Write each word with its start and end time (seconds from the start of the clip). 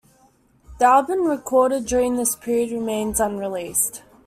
The 0.79 0.85
album 0.85 1.27
recorded 1.27 1.85
during 1.85 2.15
this 2.15 2.35
period 2.35 2.71
remains 2.71 3.19
unreleased. 3.19 4.01